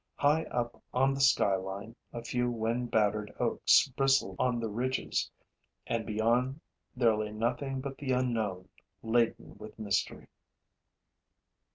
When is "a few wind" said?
2.11-2.89